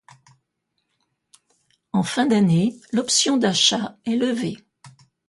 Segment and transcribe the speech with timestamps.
[1.93, 4.57] En fin d'année, l'option d'achat est levée.